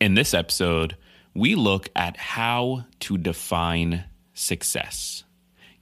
In 0.00 0.14
this 0.14 0.32
episode, 0.32 0.96
we 1.34 1.54
look 1.54 1.90
at 1.94 2.16
how 2.16 2.86
to 3.00 3.18
define 3.18 4.04
success. 4.32 5.24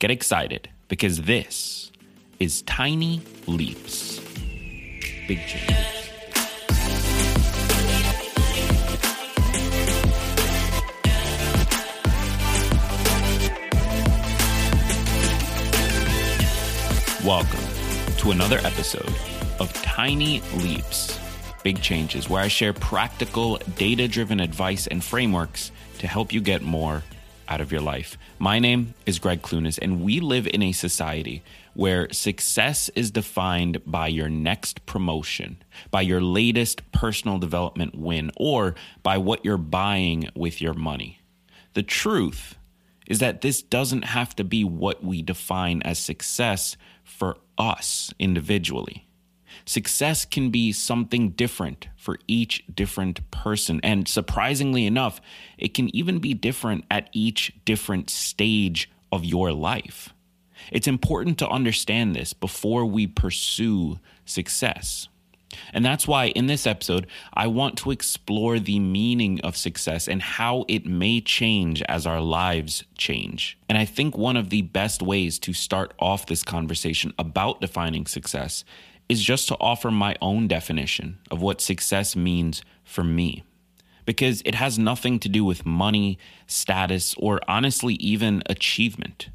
Get 0.00 0.10
excited 0.10 0.68
because 0.88 1.22
this 1.22 1.92
is 2.40 2.62
Tiny 2.62 3.22
Leaps, 3.46 4.18
Big 5.28 5.38
Changes. 5.46 6.10
Welcome 17.24 18.16
to 18.16 18.32
another 18.32 18.58
episode 18.64 19.14
of 19.60 19.72
Tiny 19.74 20.40
Leaps, 20.56 21.16
Big 21.62 21.82
Changes, 21.82 22.28
where 22.28 22.42
I 22.42 22.48
share 22.48 22.72
practical, 22.72 23.58
data 23.76 24.08
driven 24.08 24.40
advice 24.40 24.86
and 24.86 25.02
frameworks 25.02 25.72
to 25.98 26.06
help 26.06 26.32
you 26.32 26.40
get 26.40 26.62
more 26.62 27.02
out 27.48 27.60
of 27.60 27.72
your 27.72 27.80
life. 27.80 28.16
My 28.38 28.58
name 28.58 28.94
is 29.06 29.18
Gregg 29.18 29.42
Clunis, 29.42 29.78
and 29.80 30.02
we 30.02 30.20
live 30.20 30.46
in 30.46 30.62
a 30.62 30.72
society 30.72 31.42
where 31.74 32.12
success 32.12 32.88
is 32.90 33.10
defined 33.10 33.80
by 33.86 34.08
your 34.08 34.28
next 34.28 34.84
promotion, 34.86 35.62
by 35.90 36.02
your 36.02 36.20
latest 36.20 36.90
personal 36.92 37.38
development 37.38 37.94
win, 37.94 38.30
or 38.36 38.74
by 39.02 39.18
what 39.18 39.44
you're 39.44 39.56
buying 39.56 40.28
with 40.34 40.60
your 40.60 40.74
money. 40.74 41.20
The 41.74 41.82
truth 41.82 42.56
is 43.06 43.20
that 43.20 43.40
this 43.40 43.62
doesn't 43.62 44.02
have 44.02 44.36
to 44.36 44.44
be 44.44 44.64
what 44.64 45.02
we 45.02 45.22
define 45.22 45.82
as 45.82 45.98
success 45.98 46.76
for 47.02 47.38
us 47.56 48.12
individually. 48.18 49.07
Success 49.68 50.24
can 50.24 50.48
be 50.48 50.72
something 50.72 51.28
different 51.28 51.88
for 51.94 52.18
each 52.26 52.64
different 52.74 53.30
person. 53.30 53.80
And 53.82 54.08
surprisingly 54.08 54.86
enough, 54.86 55.20
it 55.58 55.74
can 55.74 55.94
even 55.94 56.20
be 56.20 56.32
different 56.32 56.86
at 56.90 57.10
each 57.12 57.52
different 57.66 58.08
stage 58.08 58.90
of 59.12 59.26
your 59.26 59.52
life. 59.52 60.14
It's 60.72 60.88
important 60.88 61.36
to 61.40 61.48
understand 61.50 62.16
this 62.16 62.32
before 62.32 62.86
we 62.86 63.06
pursue 63.06 64.00
success. 64.24 65.08
And 65.74 65.84
that's 65.84 66.08
why 66.08 66.28
in 66.28 66.46
this 66.46 66.66
episode, 66.66 67.06
I 67.34 67.46
want 67.46 67.76
to 67.78 67.90
explore 67.90 68.58
the 68.58 68.78
meaning 68.78 69.38
of 69.42 69.54
success 69.54 70.08
and 70.08 70.22
how 70.22 70.64
it 70.66 70.86
may 70.86 71.20
change 71.20 71.82
as 71.82 72.06
our 72.06 72.22
lives 72.22 72.84
change. 72.96 73.58
And 73.68 73.76
I 73.76 73.84
think 73.84 74.16
one 74.16 74.38
of 74.38 74.48
the 74.48 74.62
best 74.62 75.02
ways 75.02 75.38
to 75.40 75.52
start 75.52 75.92
off 75.98 76.24
this 76.24 76.42
conversation 76.42 77.12
about 77.18 77.60
defining 77.60 78.06
success 78.06 78.64
is 79.08 79.22
just 79.22 79.48
to 79.48 79.56
offer 79.60 79.90
my 79.90 80.16
own 80.20 80.48
definition 80.48 81.18
of 81.30 81.40
what 81.40 81.60
success 81.60 82.14
means 82.14 82.62
for 82.84 83.02
me. 83.02 83.42
Because 84.04 84.42
it 84.44 84.54
has 84.54 84.78
nothing 84.78 85.18
to 85.20 85.28
do 85.28 85.44
with 85.44 85.66
money, 85.66 86.18
status, 86.46 87.14
or 87.18 87.40
honestly, 87.46 87.94
even 87.94 88.42
achievement. 88.46 89.28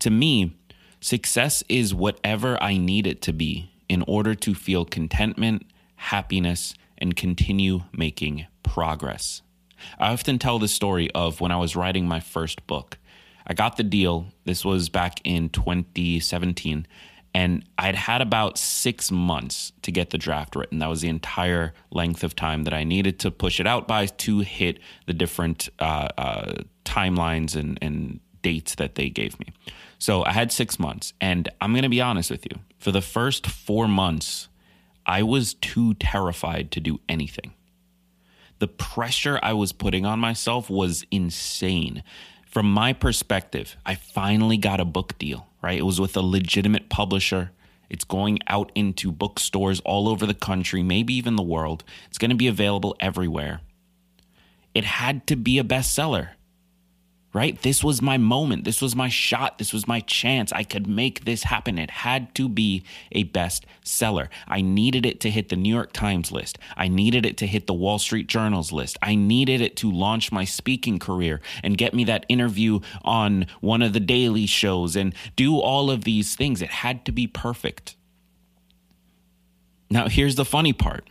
To 0.00 0.10
me, 0.10 0.56
success 1.00 1.64
is 1.68 1.94
whatever 1.94 2.62
I 2.62 2.76
need 2.76 3.06
it 3.06 3.22
to 3.22 3.32
be 3.32 3.70
in 3.88 4.04
order 4.06 4.34
to 4.34 4.54
feel 4.54 4.84
contentment, 4.84 5.66
happiness, 5.96 6.74
and 6.98 7.16
continue 7.16 7.84
making 7.92 8.46
progress. 8.62 9.42
I 9.98 10.12
often 10.12 10.38
tell 10.38 10.58
the 10.58 10.68
story 10.68 11.10
of 11.12 11.40
when 11.40 11.52
I 11.52 11.56
was 11.56 11.76
writing 11.76 12.06
my 12.06 12.20
first 12.20 12.66
book. 12.66 12.98
I 13.46 13.54
got 13.54 13.76
the 13.76 13.82
deal, 13.82 14.26
this 14.44 14.64
was 14.64 14.88
back 14.88 15.20
in 15.24 15.48
2017, 15.48 16.86
and 17.38 17.64
I'd 17.78 17.94
had 17.94 18.20
about 18.20 18.58
six 18.58 19.12
months 19.12 19.70
to 19.82 19.92
get 19.92 20.10
the 20.10 20.18
draft 20.18 20.56
written. 20.56 20.80
That 20.80 20.88
was 20.88 21.02
the 21.02 21.08
entire 21.08 21.72
length 21.92 22.24
of 22.24 22.34
time 22.34 22.64
that 22.64 22.74
I 22.74 22.82
needed 22.82 23.20
to 23.20 23.30
push 23.30 23.60
it 23.60 23.66
out 23.66 23.86
by 23.86 24.06
to 24.06 24.40
hit 24.40 24.80
the 25.06 25.12
different 25.12 25.68
uh, 25.78 26.08
uh, 26.18 26.54
timelines 26.84 27.54
and, 27.54 27.78
and 27.80 28.18
dates 28.42 28.74
that 28.74 28.96
they 28.96 29.08
gave 29.08 29.38
me. 29.38 29.46
So 30.00 30.24
I 30.24 30.32
had 30.32 30.50
six 30.50 30.80
months, 30.80 31.12
and 31.20 31.48
I'm 31.60 31.70
going 31.70 31.84
to 31.84 31.88
be 31.88 32.00
honest 32.00 32.28
with 32.28 32.44
you. 32.44 32.58
For 32.80 32.90
the 32.90 33.00
first 33.00 33.46
four 33.46 33.86
months, 33.86 34.48
I 35.06 35.22
was 35.22 35.54
too 35.54 35.94
terrified 35.94 36.72
to 36.72 36.80
do 36.80 36.98
anything. 37.08 37.54
The 38.58 38.66
pressure 38.66 39.38
I 39.44 39.52
was 39.52 39.70
putting 39.72 40.04
on 40.04 40.18
myself 40.18 40.68
was 40.68 41.04
insane. 41.12 42.02
From 42.46 42.68
my 42.68 42.92
perspective, 42.92 43.76
I 43.86 43.94
finally 43.94 44.56
got 44.56 44.80
a 44.80 44.84
book 44.84 45.16
deal, 45.18 45.47
right? 45.62 45.78
It 45.78 45.86
was 45.86 46.00
with 46.00 46.16
a 46.16 46.22
legitimate 46.22 46.88
publisher. 46.88 47.52
It's 47.90 48.04
going 48.04 48.38
out 48.48 48.70
into 48.74 49.10
bookstores 49.10 49.80
all 49.80 50.08
over 50.08 50.26
the 50.26 50.34
country, 50.34 50.82
maybe 50.82 51.14
even 51.14 51.36
the 51.36 51.42
world. 51.42 51.84
It's 52.08 52.18
going 52.18 52.30
to 52.30 52.36
be 52.36 52.48
available 52.48 52.96
everywhere. 53.00 53.60
It 54.74 54.84
had 54.84 55.26
to 55.28 55.36
be 55.36 55.58
a 55.58 55.64
bestseller 55.64 56.30
right? 57.38 57.62
This 57.62 57.84
was 57.84 58.02
my 58.02 58.18
moment. 58.18 58.64
This 58.64 58.82
was 58.82 58.96
my 58.96 59.08
shot. 59.08 59.58
This 59.58 59.72
was 59.72 59.86
my 59.86 60.00
chance. 60.00 60.52
I 60.52 60.64
could 60.64 60.88
make 60.88 61.24
this 61.24 61.44
happen. 61.44 61.78
It 61.78 61.88
had 61.88 62.34
to 62.34 62.48
be 62.48 62.82
a 63.12 63.22
best 63.22 63.64
seller. 63.84 64.28
I 64.48 64.60
needed 64.60 65.06
it 65.06 65.20
to 65.20 65.30
hit 65.30 65.48
the 65.48 65.54
New 65.54 65.72
York 65.72 65.92
Times 65.92 66.32
list. 66.32 66.58
I 66.76 66.88
needed 66.88 67.24
it 67.24 67.36
to 67.36 67.46
hit 67.46 67.68
the 67.68 67.74
Wall 67.74 68.00
Street 68.00 68.26
Journal's 68.26 68.72
list. 68.72 68.98
I 69.02 69.14
needed 69.14 69.60
it 69.60 69.76
to 69.76 69.88
launch 69.88 70.32
my 70.32 70.44
speaking 70.44 70.98
career 70.98 71.40
and 71.62 71.78
get 71.78 71.94
me 71.94 72.02
that 72.06 72.26
interview 72.28 72.80
on 73.04 73.46
one 73.60 73.82
of 73.82 73.92
the 73.92 74.00
daily 74.00 74.46
shows 74.46 74.96
and 74.96 75.14
do 75.36 75.60
all 75.60 75.92
of 75.92 76.02
these 76.02 76.34
things. 76.34 76.60
It 76.60 76.70
had 76.70 77.04
to 77.04 77.12
be 77.12 77.28
perfect. 77.28 77.94
Now, 79.88 80.08
here's 80.08 80.34
the 80.34 80.44
funny 80.44 80.72
part 80.72 81.08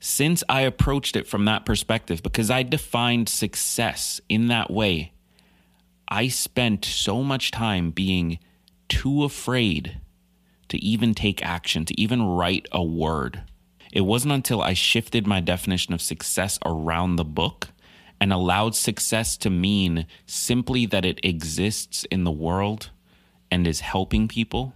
since 0.00 0.42
I 0.48 0.62
approached 0.62 1.14
it 1.14 1.28
from 1.28 1.44
that 1.44 1.64
perspective, 1.64 2.20
because 2.22 2.50
I 2.50 2.64
defined 2.64 3.28
success 3.28 4.20
in 4.28 4.48
that 4.48 4.70
way, 4.72 5.12
I 6.08 6.28
spent 6.28 6.84
so 6.84 7.22
much 7.22 7.50
time 7.50 7.90
being 7.90 8.38
too 8.88 9.24
afraid 9.24 10.00
to 10.68 10.82
even 10.84 11.14
take 11.14 11.44
action, 11.44 11.84
to 11.84 12.00
even 12.00 12.22
write 12.22 12.66
a 12.72 12.82
word. 12.82 13.42
It 13.92 14.02
wasn't 14.02 14.34
until 14.34 14.62
I 14.62 14.74
shifted 14.74 15.26
my 15.26 15.40
definition 15.40 15.94
of 15.94 16.02
success 16.02 16.58
around 16.64 17.16
the 17.16 17.24
book 17.24 17.68
and 18.20 18.32
allowed 18.32 18.74
success 18.74 19.36
to 19.38 19.50
mean 19.50 20.06
simply 20.26 20.86
that 20.86 21.04
it 21.04 21.20
exists 21.24 22.04
in 22.10 22.24
the 22.24 22.30
world 22.30 22.90
and 23.50 23.66
is 23.66 23.80
helping 23.80 24.28
people. 24.28 24.74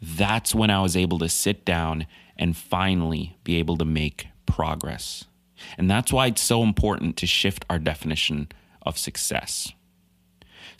That's 0.00 0.54
when 0.54 0.70
I 0.70 0.80
was 0.80 0.96
able 0.96 1.18
to 1.18 1.28
sit 1.28 1.64
down 1.64 2.06
and 2.36 2.56
finally 2.56 3.38
be 3.44 3.56
able 3.56 3.76
to 3.78 3.84
make 3.84 4.28
progress. 4.46 5.24
And 5.76 5.90
that's 5.90 6.12
why 6.12 6.26
it's 6.26 6.42
so 6.42 6.62
important 6.62 7.16
to 7.18 7.26
shift 7.26 7.64
our 7.68 7.78
definition 7.78 8.48
of 8.82 8.96
success. 8.96 9.72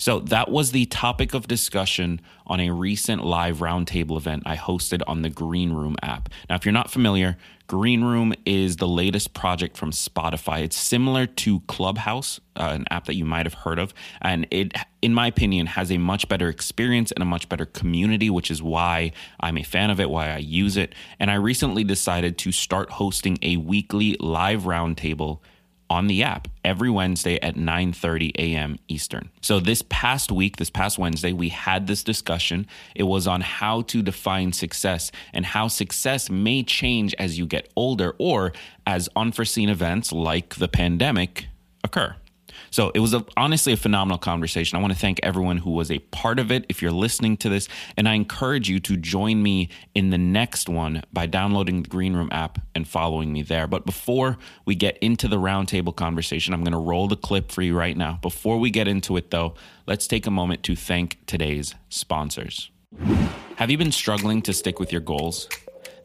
So 0.00 0.18
that 0.18 0.50
was 0.50 0.72
the 0.72 0.86
topic 0.86 1.34
of 1.34 1.46
discussion 1.46 2.22
on 2.46 2.58
a 2.58 2.70
recent 2.70 3.22
live 3.22 3.58
roundtable 3.58 4.16
event 4.16 4.44
I 4.46 4.56
hosted 4.56 5.02
on 5.06 5.20
the 5.20 5.28
Green 5.28 5.74
Room 5.74 5.94
app. 6.02 6.30
Now, 6.48 6.54
if 6.56 6.64
you're 6.64 6.72
not 6.72 6.90
familiar, 6.90 7.36
Green 7.66 8.02
Room 8.02 8.32
is 8.46 8.76
the 8.76 8.88
latest 8.88 9.34
project 9.34 9.76
from 9.76 9.90
Spotify. 9.90 10.62
It's 10.62 10.78
similar 10.78 11.26
to 11.26 11.60
Clubhouse, 11.68 12.40
uh, 12.56 12.70
an 12.72 12.86
app 12.90 13.04
that 13.04 13.14
you 13.14 13.26
might 13.26 13.44
have 13.44 13.52
heard 13.52 13.78
of, 13.78 13.92
and 14.22 14.46
it, 14.50 14.72
in 15.02 15.12
my 15.12 15.26
opinion, 15.26 15.66
has 15.66 15.92
a 15.92 15.98
much 15.98 16.28
better 16.28 16.48
experience 16.48 17.12
and 17.12 17.22
a 17.22 17.26
much 17.26 17.50
better 17.50 17.66
community, 17.66 18.30
which 18.30 18.50
is 18.50 18.62
why 18.62 19.12
I'm 19.38 19.58
a 19.58 19.62
fan 19.62 19.90
of 19.90 20.00
it, 20.00 20.08
why 20.08 20.30
I 20.30 20.38
use 20.38 20.78
it. 20.78 20.94
And 21.18 21.30
I 21.30 21.34
recently 21.34 21.84
decided 21.84 22.38
to 22.38 22.52
start 22.52 22.92
hosting 22.92 23.38
a 23.42 23.58
weekly 23.58 24.16
live 24.18 24.62
roundtable 24.62 25.40
on 25.90 26.06
the 26.06 26.22
app 26.22 26.48
every 26.64 26.88
Wednesday 26.88 27.38
at 27.42 27.56
9:30 27.56 28.32
a.m. 28.38 28.78
Eastern. 28.88 29.28
So 29.42 29.60
this 29.60 29.82
past 29.88 30.30
week, 30.30 30.56
this 30.56 30.70
past 30.70 30.98
Wednesday, 30.98 31.32
we 31.32 31.48
had 31.48 31.86
this 31.86 32.04
discussion. 32.04 32.66
It 32.94 33.02
was 33.02 33.26
on 33.26 33.40
how 33.40 33.82
to 33.82 34.00
define 34.00 34.52
success 34.52 35.10
and 35.34 35.44
how 35.44 35.68
success 35.68 36.30
may 36.30 36.62
change 36.62 37.14
as 37.18 37.38
you 37.38 37.44
get 37.46 37.70
older 37.76 38.14
or 38.18 38.52
as 38.86 39.08
unforeseen 39.16 39.68
events 39.68 40.12
like 40.12 40.54
the 40.54 40.68
pandemic 40.68 41.46
occur. 41.82 42.14
So 42.70 42.90
it 42.94 43.00
was 43.00 43.14
a, 43.14 43.24
honestly 43.36 43.72
a 43.72 43.76
phenomenal 43.76 44.18
conversation. 44.18 44.78
I 44.78 44.80
want 44.80 44.92
to 44.92 44.98
thank 44.98 45.20
everyone 45.22 45.58
who 45.58 45.70
was 45.70 45.90
a 45.90 45.98
part 45.98 46.38
of 46.38 46.50
it. 46.50 46.66
If 46.68 46.82
you're 46.82 46.92
listening 46.92 47.36
to 47.38 47.48
this, 47.48 47.68
and 47.96 48.08
I 48.08 48.14
encourage 48.14 48.68
you 48.68 48.80
to 48.80 48.96
join 48.96 49.42
me 49.42 49.68
in 49.94 50.10
the 50.10 50.18
next 50.18 50.68
one 50.68 51.02
by 51.12 51.26
downloading 51.26 51.82
the 51.82 51.88
Green 51.88 52.14
Room 52.14 52.28
app 52.32 52.58
and 52.74 52.86
following 52.86 53.32
me 53.32 53.42
there. 53.42 53.66
But 53.66 53.86
before 53.86 54.38
we 54.64 54.74
get 54.74 54.98
into 54.98 55.28
the 55.28 55.36
roundtable 55.36 55.94
conversation, 55.94 56.54
I'm 56.54 56.64
going 56.64 56.72
to 56.72 56.78
roll 56.78 57.08
the 57.08 57.16
clip 57.16 57.50
for 57.52 57.62
you 57.62 57.76
right 57.76 57.96
now. 57.96 58.18
Before 58.22 58.58
we 58.58 58.70
get 58.70 58.88
into 58.88 59.16
it, 59.16 59.30
though, 59.30 59.54
let's 59.86 60.06
take 60.06 60.26
a 60.26 60.30
moment 60.30 60.62
to 60.64 60.76
thank 60.76 61.18
today's 61.26 61.74
sponsors. 61.88 62.70
Have 63.56 63.70
you 63.70 63.78
been 63.78 63.92
struggling 63.92 64.42
to 64.42 64.52
stick 64.52 64.80
with 64.80 64.90
your 64.90 65.00
goals? 65.00 65.48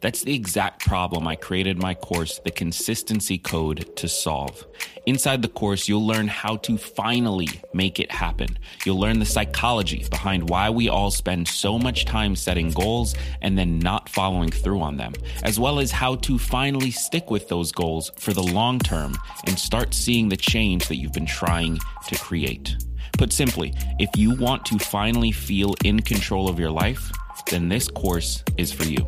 That's 0.00 0.22
the 0.22 0.34
exact 0.34 0.86
problem 0.86 1.26
I 1.26 1.36
created 1.36 1.78
my 1.78 1.94
course, 1.94 2.38
The 2.44 2.50
Consistency 2.50 3.38
Code, 3.38 3.96
to 3.96 4.08
solve. 4.08 4.66
Inside 5.06 5.42
the 5.42 5.48
course, 5.48 5.88
you'll 5.88 6.06
learn 6.06 6.28
how 6.28 6.56
to 6.58 6.76
finally 6.76 7.48
make 7.72 7.98
it 7.98 8.10
happen. 8.10 8.58
You'll 8.84 9.00
learn 9.00 9.18
the 9.18 9.24
psychology 9.24 10.06
behind 10.10 10.50
why 10.50 10.70
we 10.70 10.88
all 10.88 11.10
spend 11.10 11.48
so 11.48 11.78
much 11.78 12.04
time 12.04 12.36
setting 12.36 12.70
goals 12.70 13.14
and 13.40 13.56
then 13.56 13.78
not 13.78 14.08
following 14.08 14.50
through 14.50 14.80
on 14.80 14.96
them, 14.96 15.14
as 15.42 15.58
well 15.58 15.78
as 15.78 15.90
how 15.90 16.16
to 16.16 16.38
finally 16.38 16.90
stick 16.90 17.30
with 17.30 17.48
those 17.48 17.72
goals 17.72 18.10
for 18.16 18.32
the 18.32 18.42
long 18.42 18.78
term 18.78 19.16
and 19.46 19.58
start 19.58 19.94
seeing 19.94 20.28
the 20.28 20.36
change 20.36 20.88
that 20.88 20.96
you've 20.96 21.12
been 21.12 21.26
trying 21.26 21.78
to 22.08 22.18
create. 22.18 22.76
Put 23.16 23.32
simply, 23.32 23.72
if 23.98 24.10
you 24.16 24.34
want 24.34 24.64
to 24.66 24.78
finally 24.78 25.32
feel 25.32 25.74
in 25.84 26.00
control 26.00 26.48
of 26.48 26.58
your 26.58 26.70
life, 26.70 27.10
then 27.50 27.68
this 27.68 27.88
course 27.88 28.42
is 28.56 28.72
for 28.72 28.84
you. 28.84 29.06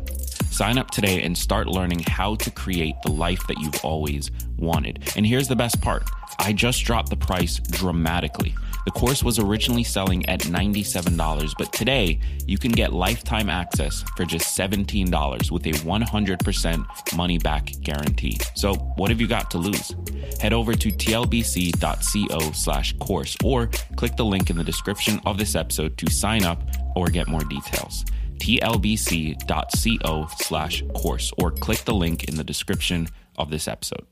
Sign 0.59 0.77
up 0.77 0.91
today 0.91 1.21
and 1.23 1.37
start 1.37 1.67
learning 1.67 1.99
how 1.99 2.35
to 2.35 2.51
create 2.51 2.95
the 3.03 3.11
life 3.13 3.47
that 3.47 3.57
you've 3.61 3.79
always 3.81 4.29
wanted. 4.57 5.09
And 5.15 5.25
here's 5.25 5.47
the 5.47 5.55
best 5.55 5.79
part 5.79 6.03
I 6.37 6.51
just 6.51 6.83
dropped 6.83 7.09
the 7.09 7.15
price 7.15 7.59
dramatically. 7.59 8.53
The 8.83 8.91
course 8.91 9.23
was 9.23 9.39
originally 9.39 9.85
selling 9.85 10.27
at 10.27 10.41
$97, 10.41 11.53
but 11.57 11.71
today 11.71 12.19
you 12.45 12.57
can 12.57 12.73
get 12.73 12.91
lifetime 12.91 13.49
access 13.49 14.03
for 14.17 14.25
just 14.25 14.57
$17 14.57 15.49
with 15.49 15.65
a 15.65 15.71
100% 15.71 17.15
money 17.15 17.37
back 17.37 17.71
guarantee. 17.79 18.37
So, 18.55 18.73
what 18.97 19.11
have 19.11 19.21
you 19.21 19.27
got 19.27 19.49
to 19.51 19.59
lose? 19.59 19.95
Head 20.41 20.51
over 20.51 20.73
to 20.73 20.91
tlbc.co 20.91 22.51
slash 22.51 22.97
course 22.97 23.37
or 23.45 23.67
click 23.95 24.17
the 24.17 24.25
link 24.25 24.49
in 24.49 24.57
the 24.57 24.65
description 24.65 25.21
of 25.25 25.37
this 25.37 25.55
episode 25.55 25.97
to 25.99 26.11
sign 26.11 26.43
up 26.43 26.61
or 26.97 27.07
get 27.07 27.29
more 27.29 27.45
details 27.45 28.03
tlbc.co 28.39 30.27
slash 30.37 30.83
course 30.95 31.31
or 31.37 31.51
click 31.51 31.79
the 31.79 31.93
link 31.93 32.25
in 32.25 32.35
the 32.35 32.43
description 32.43 33.07
of 33.37 33.49
this 33.49 33.67
episode. 33.67 34.05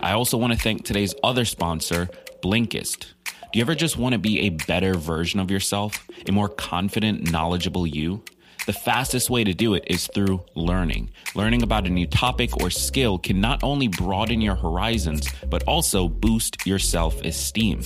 I 0.00 0.12
also 0.12 0.36
want 0.36 0.52
to 0.52 0.58
thank 0.58 0.84
today's 0.84 1.14
other 1.22 1.44
sponsor, 1.44 2.08
Blinkist. 2.42 3.12
Do 3.52 3.58
you 3.58 3.62
ever 3.62 3.74
just 3.74 3.98
want 3.98 4.14
to 4.14 4.18
be 4.18 4.40
a 4.40 4.50
better 4.50 4.94
version 4.94 5.38
of 5.38 5.50
yourself, 5.50 6.06
a 6.26 6.32
more 6.32 6.48
confident, 6.48 7.30
knowledgeable 7.30 7.86
you? 7.86 8.22
The 8.64 8.72
fastest 8.72 9.28
way 9.28 9.42
to 9.42 9.52
do 9.52 9.74
it 9.74 9.84
is 9.88 10.06
through 10.06 10.44
learning. 10.54 11.10
Learning 11.34 11.62
about 11.62 11.86
a 11.86 11.90
new 11.90 12.06
topic 12.06 12.56
or 12.62 12.70
skill 12.70 13.18
can 13.18 13.40
not 13.40 13.64
only 13.64 13.88
broaden 13.88 14.40
your 14.40 14.54
horizons, 14.54 15.28
but 15.50 15.64
also 15.64 16.08
boost 16.08 16.64
your 16.64 16.78
self 16.78 17.20
esteem. 17.22 17.82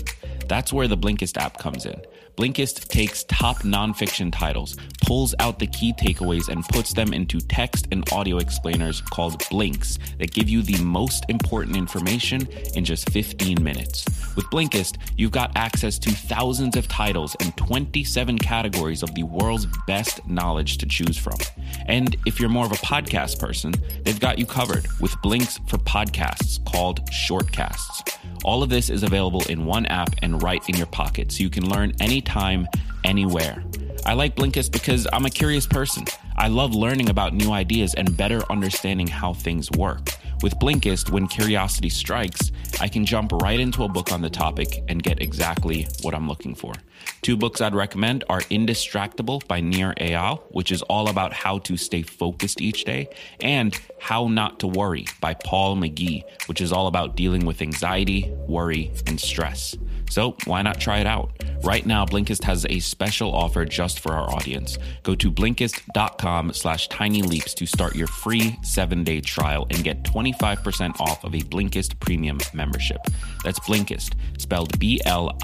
That's 0.49 0.73
where 0.73 0.87
the 0.87 0.99
Blinkist 0.99 1.39
app 1.39 1.59
comes 1.59 1.87
in. 1.87 2.01
Blinkist 2.37 2.89
takes 2.89 3.25
top 3.25 3.57
nonfiction 3.63 4.31
titles, 4.31 4.77
pulls 5.07 5.35
out 5.41 5.59
the 5.59 5.67
key 5.67 5.95
takeaways, 5.95 6.49
and 6.49 6.63
puts 6.69 6.93
them 6.93 7.15
into 7.15 7.41
text 7.41 7.89
and 7.93 8.05
audio 8.13 8.37
explainers 8.37 9.01
called 9.01 9.43
Blinks 9.49 9.99
that 10.19 10.33
give 10.33 10.47
you 10.47 10.61
the 10.61 10.79
most 10.85 11.25
important 11.31 11.79
information 11.79 12.47
in 12.75 12.85
just 12.85 13.09
15 13.09 13.63
minutes. 13.63 14.05
With 14.37 14.45
Blinkist, 14.47 14.99
you've 15.17 15.31
got 15.31 15.51
access 15.57 15.99
to 16.01 16.11
thousands 16.11 16.77
of 16.77 16.87
titles 16.89 17.35
and 17.41 17.57
27 17.57 18.39
categories 18.39 19.03
of 19.03 19.15
the 19.15 19.23
world's 19.23 19.67
best 19.87 20.27
knowledge 20.29 20.77
to 20.79 20.87
choose 20.87 21.17
from. 21.17 21.39
And 21.87 22.17
if 22.27 22.39
you're 22.39 22.51
more 22.51 22.67
of 22.67 22.73
a 22.73 22.77
podcast 22.77 23.39
person, 23.39 23.73
they've 24.05 24.21
got 24.21 24.39
you 24.39 24.45
covered 24.45 24.87
with 25.01 25.19
Blinks 25.23 25.59
for 25.69 25.79
podcasts 25.79 26.63
called 26.67 27.01
Shortcasts. 27.07 28.15
All 28.45 28.63
of 28.63 28.69
this 28.69 28.91
is 28.91 29.03
available 29.03 29.43
in 29.49 29.65
one 29.65 29.87
app 29.87 30.15
and 30.23 30.43
right 30.43 30.63
in 30.69 30.77
your 30.77 30.87
pocket, 30.87 31.33
so 31.33 31.43
you 31.43 31.51
can 31.51 31.69
learn 31.69 31.93
anytime, 32.27 32.67
anywhere. 33.05 33.63
I 34.05 34.15
like 34.15 34.35
Blinkist 34.37 34.73
because 34.73 35.07
I'm 35.13 35.27
a 35.27 35.31
curious 35.31 35.67
person. 35.67 36.05
I 36.37 36.49
love 36.49 36.75
learning 36.75 37.09
about 37.09 37.35
new 37.35 37.53
ideas 37.53 37.95
and 37.95 38.17
better 38.17 38.43
understanding 38.51 39.07
how 39.07 39.33
things 39.33 39.71
work. 39.71 40.11
With 40.43 40.59
Blinkist, 40.59 41.11
when 41.11 41.27
curiosity 41.27 41.89
strikes, 41.89 42.53
I 42.81 42.89
can 42.89 43.07
jump 43.07 43.33
right 43.33 43.59
into 43.59 43.85
a 43.85 43.89
book 43.89 44.13
on 44.13 44.21
the 44.21 44.31
topic 44.31 44.83
and 44.89 45.03
get 45.03 45.23
exactly 45.23 45.89
what 46.03 46.15
I'm 46.15 46.29
looking 46.29 46.55
for. 46.55 46.75
Two 47.23 47.37
books 47.37 47.61
I'd 47.61 47.75
recommend 47.75 48.25
are 48.29 48.41
Indistractable 48.43 49.47
by 49.49 49.61
Nir 49.61 49.95
Eyal, 49.99 50.43
which 50.51 50.71
is 50.71 50.83
all 50.83 51.09
about 51.09 51.33
how 51.33 51.59
to 51.61 51.77
stay 51.77 52.03
focused 52.03 52.61
each 52.61 52.85
day, 52.85 53.09
and 53.41 53.79
How 54.01 54.29
Not 54.29 54.61
to 54.61 54.67
Worry 54.67 55.07
by 55.21 55.35
Paul 55.35 55.77
McGee, 55.77 56.23
which 56.47 56.61
is 56.61 56.73
all 56.73 56.87
about 56.87 57.17
dealing 57.17 57.47
with 57.47 57.63
anxiety, 57.63 58.31
worry, 58.47 58.93
and 59.07 59.21
stress. 59.21 59.75
So 60.09 60.37
why 60.45 60.63
not 60.63 60.79
try 60.81 60.99
it 60.99 61.07
out? 61.07 61.33
Right 61.63 61.85
now, 61.85 62.07
Blinkist 62.07 62.45
has 62.45 62.65
a 62.69 62.79
special 62.79 63.35
offer 63.35 63.65
just 63.65 63.99
for 63.99 64.13
our 64.13 64.33
audience. 64.33 64.79
Go 65.03 65.17
to 65.17 65.33
Blinkist.com 65.33 66.53
slash 66.53 66.89
tinyleaps 66.89 67.55
to 67.55 67.67
start 67.67 67.97
your 67.97 68.07
free 68.07 68.57
seven-day 68.63 69.23
trial 69.23 69.67
and 69.71 69.83
get 69.83 70.05
25% 70.33 71.01
off 71.01 71.25
of 71.25 71.35
a 71.35 71.41
Blinkist 71.41 71.99
premium 72.01 72.39
membership. 72.53 72.99
That's 73.45 73.61
Blinkist, 73.61 74.15
spelled 74.39 74.79
B-L-I-N-K-I-S-T. 74.79 75.39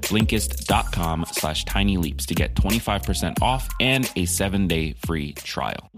Blinkist.com 0.00 1.26
slash 1.32 1.64
tiny 1.64 1.96
leaps 1.96 2.26
to 2.26 2.34
get 2.34 2.54
25% 2.54 3.42
off 3.42 3.68
and 3.80 4.08
a 4.16 4.24
seven-day 4.24 4.94
free 5.04 5.32
trial. 5.32 5.90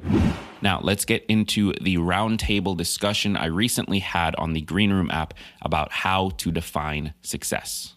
Now, 0.62 0.80
let's 0.80 1.04
get 1.04 1.24
into 1.28 1.74
the 1.80 1.98
roundtable 1.98 2.76
discussion 2.76 3.36
I 3.36 3.46
recently 3.46 4.00
had 4.00 4.34
on 4.36 4.54
the 4.54 4.60
Green 4.60 4.92
Room 4.92 5.10
app 5.10 5.34
about 5.62 5.92
how 5.92 6.30
to 6.38 6.50
define 6.50 7.14
success. 7.22 7.94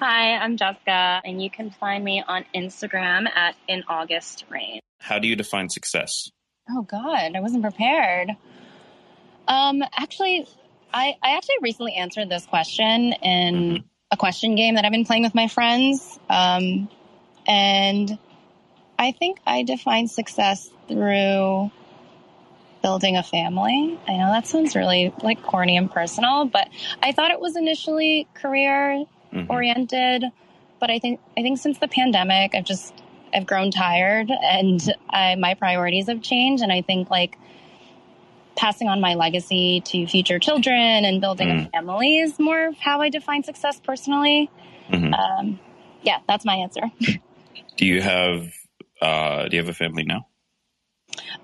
Hi, 0.00 0.36
I'm 0.36 0.56
Jessica, 0.56 1.22
and 1.24 1.42
you 1.42 1.48
can 1.50 1.70
find 1.70 2.04
me 2.04 2.22
on 2.26 2.44
Instagram 2.54 3.26
at 3.34 3.54
In 3.68 3.82
August 3.88 4.44
Rain. 4.50 4.80
How 4.98 5.18
do 5.18 5.28
you 5.28 5.36
define 5.36 5.70
success? 5.70 6.30
Oh 6.70 6.82
God, 6.82 7.32
I 7.34 7.40
wasn't 7.40 7.62
prepared. 7.62 8.30
Um, 9.48 9.82
actually, 9.96 10.46
I, 10.92 11.16
I 11.22 11.36
actually 11.36 11.56
recently 11.60 11.94
answered 11.94 12.28
this 12.28 12.46
question 12.46 13.12
in 13.12 13.54
mm-hmm. 13.54 13.86
a 14.10 14.16
question 14.16 14.54
game 14.54 14.76
that 14.76 14.84
I've 14.84 14.92
been 14.92 15.04
playing 15.04 15.24
with 15.24 15.34
my 15.34 15.48
friends. 15.48 16.18
Um, 16.28 16.88
and 17.46 18.18
I 18.98 19.12
think 19.12 19.40
I 19.46 19.62
define 19.62 20.08
success 20.08 20.70
through 20.86 21.70
building 22.82 23.16
a 23.16 23.22
family. 23.22 23.98
I 24.06 24.16
know 24.16 24.30
that 24.32 24.46
sounds 24.46 24.76
really 24.76 25.12
like 25.22 25.42
corny 25.42 25.76
and 25.76 25.90
personal, 25.90 26.46
but 26.46 26.68
I 27.02 27.12
thought 27.12 27.30
it 27.30 27.40
was 27.40 27.56
initially 27.56 28.28
career 28.34 29.04
mm-hmm. 29.32 29.50
oriented. 29.50 30.24
But 30.78 30.90
I 30.90 30.98
think 30.98 31.20
I 31.36 31.42
think 31.42 31.58
since 31.58 31.78
the 31.78 31.88
pandemic, 31.88 32.54
I've 32.54 32.64
just 32.64 32.94
I've 33.34 33.46
grown 33.46 33.70
tired, 33.70 34.30
and 34.30 34.80
I, 35.08 35.34
my 35.36 35.54
priorities 35.54 36.08
have 36.08 36.22
changed. 36.22 36.62
And 36.62 36.72
I 36.72 36.82
think 36.82 37.10
like 37.10 37.36
passing 38.56 38.88
on 38.88 39.00
my 39.00 39.14
legacy 39.14 39.80
to 39.86 40.06
future 40.06 40.38
children 40.38 41.04
and 41.04 41.20
building 41.20 41.48
mm. 41.48 41.66
a 41.66 41.70
family 41.70 42.18
is 42.18 42.38
more 42.38 42.68
of 42.68 42.76
how 42.76 43.00
I 43.00 43.08
define 43.08 43.42
success 43.42 43.80
personally. 43.80 44.50
Mm-hmm. 44.90 45.14
Um, 45.14 45.60
yeah, 46.02 46.18
that's 46.28 46.44
my 46.44 46.56
answer. 46.56 46.82
do 47.76 47.86
you 47.86 48.02
have 48.02 48.52
uh, 49.00 49.48
do 49.48 49.56
you 49.56 49.62
have 49.62 49.70
a 49.70 49.74
family 49.74 50.04
now? 50.04 50.26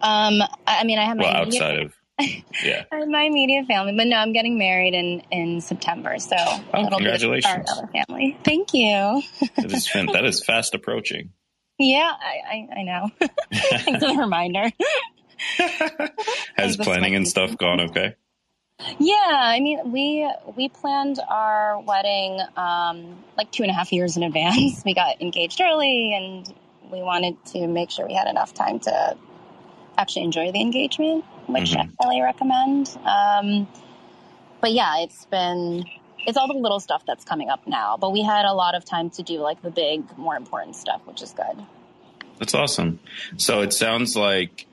Um, 0.02 0.42
I 0.66 0.84
mean, 0.84 0.98
I 0.98 1.04
have 1.04 1.16
my 1.16 1.24
well, 1.24 1.36
outside 1.36 1.78
of 1.78 1.94
yeah, 2.62 2.84
my 2.92 3.22
immediate 3.22 3.66
family, 3.66 3.94
but 3.96 4.06
no, 4.06 4.16
I'm 4.16 4.32
getting 4.32 4.58
married 4.58 4.94
in 4.94 5.22
in 5.30 5.60
September, 5.60 6.18
so 6.18 6.36
oh, 6.38 6.88
congratulations, 6.90 7.70
our 7.70 7.88
family. 7.88 8.36
Thank 8.44 8.74
you. 8.74 9.22
that 9.56 9.72
is 9.72 9.90
that 10.12 10.24
is 10.24 10.44
fast 10.46 10.74
approaching. 10.74 11.30
Yeah, 11.78 12.12
I 12.18 12.68
I, 12.74 12.78
I 12.78 12.82
know. 12.82 13.10
Thanks 13.52 14.04
for 14.04 14.14
the 14.14 14.18
reminder. 14.18 14.70
Has 16.56 16.76
planning 16.76 17.14
and 17.14 17.28
stuff 17.28 17.56
gone 17.56 17.80
okay? 17.80 18.14
Yeah, 18.98 19.14
I 19.30 19.60
mean, 19.60 19.92
we 19.92 20.30
we 20.56 20.68
planned 20.68 21.18
our 21.28 21.80
wedding 21.80 22.40
um, 22.56 23.24
like 23.36 23.50
two 23.50 23.62
and 23.62 23.70
a 23.70 23.74
half 23.74 23.92
years 23.92 24.16
in 24.16 24.22
advance. 24.22 24.82
We 24.84 24.94
got 24.94 25.20
engaged 25.20 25.60
early, 25.60 26.14
and 26.14 26.52
we 26.90 27.02
wanted 27.02 27.42
to 27.46 27.66
make 27.66 27.90
sure 27.90 28.06
we 28.06 28.14
had 28.14 28.28
enough 28.28 28.54
time 28.54 28.78
to 28.80 29.16
actually 29.98 30.24
enjoy 30.24 30.52
the 30.52 30.60
engagement, 30.60 31.24
which 31.46 31.72
mm-hmm. 31.72 31.90
I 32.00 32.04
highly 32.04 32.22
recommend. 32.22 32.96
Um, 33.04 33.68
but 34.60 34.72
yeah, 34.72 34.98
it's 34.98 35.24
been 35.26 35.84
it's 36.26 36.36
all 36.36 36.48
the 36.48 36.54
little 36.54 36.80
stuff 36.80 37.04
that's 37.06 37.24
coming 37.24 37.48
up 37.48 37.66
now. 37.66 37.96
But 37.96 38.12
we 38.12 38.22
had 38.22 38.44
a 38.44 38.52
lot 38.52 38.74
of 38.74 38.84
time 38.84 39.10
to 39.10 39.22
do 39.22 39.38
like 39.38 39.62
the 39.62 39.70
big, 39.70 40.16
more 40.16 40.36
important 40.36 40.76
stuff, 40.76 41.00
which 41.04 41.22
is 41.22 41.32
good. 41.32 41.64
That's 42.38 42.54
awesome. 42.54 43.00
So 43.36 43.62
it 43.62 43.72
sounds 43.72 44.16
like 44.16 44.66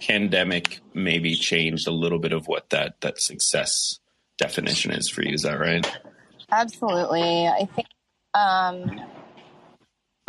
pandemic 0.00 0.80
maybe 0.94 1.34
changed 1.34 1.86
a 1.86 1.92
little 1.92 2.18
bit 2.18 2.32
of 2.32 2.48
what 2.48 2.70
that 2.70 3.00
that 3.02 3.20
success 3.20 3.98
definition 4.38 4.90
is 4.90 5.08
for 5.08 5.22
you. 5.22 5.34
Is 5.34 5.42
that 5.42 5.58
right? 5.58 5.86
Absolutely. 6.50 7.46
I 7.46 7.68
think 7.74 7.86
um, 8.34 9.00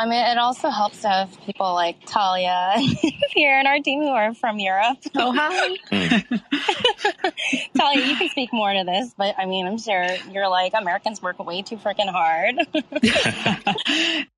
I 0.02 0.06
mean, 0.08 0.26
it 0.26 0.40
also 0.40 0.70
helps 0.70 1.02
to 1.02 1.10
have 1.10 1.42
people 1.46 1.76
like 1.76 1.96
Talia 2.08 2.74
here 3.36 3.60
in 3.60 3.68
our 3.68 3.80
team 3.82 4.02
who 4.02 4.08
are 4.10 4.34
from 4.34 4.58
Europe. 4.58 4.98
Oh, 5.14 5.32
hi. 5.32 5.76
Talia, 7.78 8.06
you 8.08 8.16
can 8.16 8.30
speak 8.30 8.52
more 8.52 8.74
to 8.74 8.84
this, 8.84 9.14
but 9.16 9.36
I 9.38 9.46
mean, 9.46 9.68
I'm 9.68 9.78
sure 9.78 10.08
you're 10.32 10.48
like, 10.48 10.74
Americans 10.74 11.22
work 11.22 11.38
way 11.38 11.62
too 11.62 11.76
freaking 11.78 12.10
hard. 12.10 12.56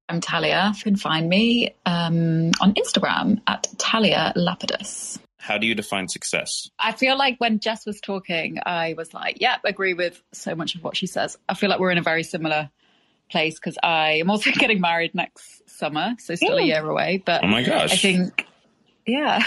I'm 0.10 0.20
Talia. 0.20 0.74
You 0.75 0.84
can 0.84 0.98
find 0.98 1.29
me 1.29 1.74
um, 1.86 2.51
on 2.60 2.74
Instagram 2.74 3.39
at 3.48 3.67
Talia 3.77 4.34
Lapidus. 4.36 5.20
How 5.38 5.58
do 5.58 5.65
you 5.65 5.75
define 5.75 6.10
success? 6.10 6.70
I 6.77 6.91
feel 6.91 7.17
like 7.17 7.38
when 7.38 7.60
Jess 7.60 7.86
was 7.86 8.01
talking, 8.01 8.58
I 8.65 8.96
was 8.98 9.13
like, 9.13 9.39
yep, 9.39 9.62
yeah, 9.63 9.70
agree 9.70 9.93
with 9.93 10.22
so 10.34 10.55
much 10.55 10.75
of 10.75 10.84
what 10.84 10.98
she 10.98 11.08
says. 11.08 11.38
I 11.48 11.53
feel 11.53 11.70
like 11.70 11.79
we're 11.79 11.91
in 11.91 11.98
a 11.98 12.03
very 12.03 12.24
similar 12.24 12.70
place 13.34 13.56
because 13.56 13.78
I 13.84 14.13
am 14.13 14.30
also 14.30 14.52
getting 14.54 14.80
married 14.80 15.13
next 15.13 15.70
summer, 15.70 16.16
so 16.20 16.36
still 16.36 16.58
a 16.58 16.62
year 16.62 16.88
away. 16.88 17.22
But 17.25 17.44
oh 17.44 17.48
my 17.48 17.63
gosh, 17.63 17.92
I 17.92 17.98
think 17.98 18.48
yeah, 19.06 19.44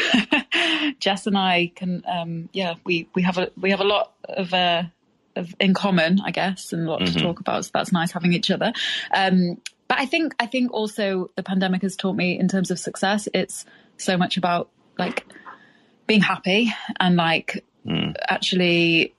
Jess 1.00 1.26
and 1.26 1.38
I 1.38 1.73
can 1.75 2.02
um, 2.07 2.50
yeah 2.52 2.75
we 2.85 3.09
we 3.14 3.23
have 3.23 3.38
a 3.38 3.50
we 3.59 3.71
have 3.71 3.81
a 3.81 3.85
lot 3.85 4.12
of. 4.25 4.52
Uh, 4.52 4.83
of 5.37 5.55
in 5.61 5.75
common, 5.75 6.19
I 6.25 6.31
guess, 6.31 6.73
and 6.73 6.88
a 6.88 6.90
lot 6.90 7.02
mm-hmm. 7.02 7.12
to 7.12 7.21
talk 7.21 7.40
about. 7.40 7.66
So 7.66 7.71
that's 7.75 7.93
nice 7.93 8.11
having 8.11 8.33
each 8.33 8.50
other. 8.50 8.73
Um, 9.14 9.61
but 9.87 9.99
I 9.99 10.07
think 10.07 10.35
I 10.40 10.47
think 10.47 10.73
also 10.73 11.31
the 11.37 11.43
pandemic 11.43 11.83
has 11.83 11.95
taught 11.95 12.16
me 12.16 12.38
in 12.38 12.49
terms 12.49 12.71
of 12.71 12.78
success, 12.78 13.28
it's 13.35 13.66
so 13.99 14.16
much 14.16 14.38
about 14.38 14.71
like 14.99 15.26
being 16.07 16.23
happy 16.23 16.73
and 16.99 17.16
like 17.16 17.64
mm. 17.87 18.14
actually 18.28 19.14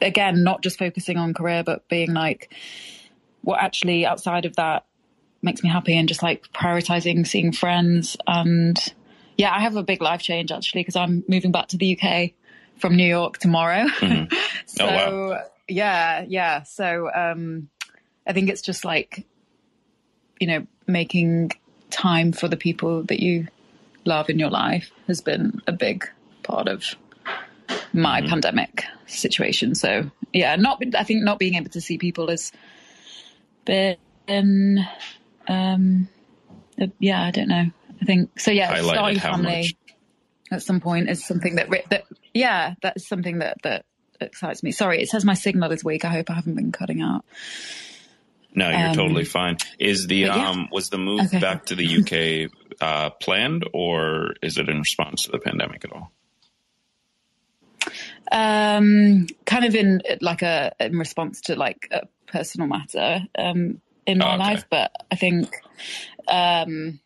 again 0.00 0.44
not 0.44 0.62
just 0.62 0.78
focusing 0.78 1.16
on 1.16 1.34
career 1.34 1.62
but 1.64 1.88
being 1.88 2.12
like 2.12 2.52
what 3.46 3.62
actually 3.62 4.04
outside 4.04 4.44
of 4.44 4.56
that 4.56 4.84
makes 5.40 5.62
me 5.62 5.70
happy 5.70 5.96
and 5.96 6.08
just 6.08 6.22
like 6.22 6.48
prioritizing 6.52 7.24
seeing 7.24 7.52
friends 7.52 8.16
and 8.26 8.92
yeah 9.38 9.54
i 9.54 9.60
have 9.60 9.76
a 9.76 9.84
big 9.84 10.02
life 10.02 10.20
change 10.20 10.50
actually 10.50 10.80
because 10.80 10.96
i'm 10.96 11.22
moving 11.28 11.52
back 11.52 11.68
to 11.68 11.76
the 11.76 11.96
uk 11.96 12.30
from 12.76 12.96
new 12.96 13.06
york 13.06 13.38
tomorrow 13.38 13.86
mm-hmm. 14.00 14.34
so 14.66 14.84
oh, 14.84 15.28
wow. 15.30 15.42
yeah 15.68 16.24
yeah 16.26 16.64
so 16.64 17.08
um 17.14 17.68
i 18.26 18.32
think 18.32 18.50
it's 18.50 18.62
just 18.62 18.84
like 18.84 19.24
you 20.40 20.48
know 20.48 20.66
making 20.88 21.52
time 21.90 22.32
for 22.32 22.48
the 22.48 22.56
people 22.56 23.04
that 23.04 23.20
you 23.20 23.46
love 24.04 24.28
in 24.28 24.40
your 24.40 24.50
life 24.50 24.90
has 25.06 25.20
been 25.20 25.60
a 25.68 25.72
big 25.72 26.04
part 26.42 26.66
of 26.66 26.96
my 27.92 28.20
mm-hmm. 28.20 28.30
pandemic 28.30 28.84
situation 29.06 29.76
so 29.76 30.10
yeah 30.32 30.56
not 30.56 30.82
i 30.96 31.04
think 31.04 31.22
not 31.22 31.38
being 31.38 31.54
able 31.54 31.70
to 31.70 31.80
see 31.80 31.96
people 31.96 32.26
has 32.28 32.50
been, 33.66 34.86
um, 35.48 36.08
uh, 36.80 36.86
yeah, 36.98 37.22
I 37.22 37.30
don't 37.30 37.48
know. 37.48 37.70
I 38.00 38.04
think 38.04 38.40
so. 38.40 38.50
Yeah, 38.50 38.74
starting 38.82 39.18
family 39.18 39.62
much? 39.62 39.76
at 40.50 40.62
some 40.62 40.80
point 40.80 41.10
is 41.10 41.24
something 41.26 41.56
that 41.56 41.68
that 41.90 42.04
yeah, 42.32 42.74
that's 42.82 43.06
something 43.06 43.38
that 43.38 43.58
that 43.62 43.84
excites 44.20 44.62
me. 44.62 44.72
Sorry, 44.72 45.02
it 45.02 45.08
says 45.08 45.24
my 45.24 45.34
signal 45.34 45.70
is 45.72 45.84
weak. 45.84 46.04
I 46.04 46.10
hope 46.10 46.30
I 46.30 46.34
haven't 46.34 46.54
been 46.54 46.72
cutting 46.72 47.02
out. 47.02 47.24
No, 48.54 48.70
you're 48.70 48.88
um, 48.88 48.94
totally 48.94 49.24
fine. 49.24 49.58
Is 49.78 50.06
the 50.06 50.16
yeah. 50.16 50.48
um 50.48 50.68
was 50.72 50.88
the 50.88 50.98
move 50.98 51.26
okay. 51.26 51.40
back 51.40 51.66
to 51.66 51.74
the 51.74 51.98
UK 51.98 52.50
uh, 52.80 53.10
planned, 53.10 53.68
or 53.72 54.34
is 54.42 54.56
it 54.56 54.68
in 54.68 54.78
response 54.78 55.24
to 55.24 55.32
the 55.32 55.38
pandemic 55.38 55.84
at 55.84 55.92
all? 55.92 56.10
Um, 58.32 59.26
kind 59.44 59.64
of 59.64 59.74
in 59.74 60.02
like 60.20 60.42
a 60.42 60.74
in 60.80 60.98
response 60.98 61.42
to 61.42 61.54
like 61.54 61.88
a 61.90 62.08
personal 62.26 62.68
matter 62.68 63.26
um, 63.38 63.80
in 64.06 64.18
my 64.18 64.26
oh, 64.26 64.34
okay. 64.34 64.38
life, 64.38 64.64
but 64.70 64.92
I 65.10 65.16
think, 65.16 65.54
um, 66.28 67.00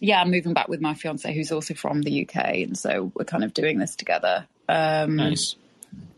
yeah, 0.00 0.20
I'm 0.20 0.30
moving 0.30 0.54
back 0.54 0.68
with 0.68 0.80
my 0.80 0.94
fiance, 0.94 1.32
who's 1.32 1.52
also 1.52 1.74
from 1.74 2.02
the 2.02 2.26
UK, 2.26 2.36
and 2.56 2.78
so 2.78 3.12
we're 3.14 3.24
kind 3.24 3.44
of 3.44 3.54
doing 3.54 3.78
this 3.78 3.96
together. 3.96 4.46
Um, 4.68 5.16
nice. 5.16 5.56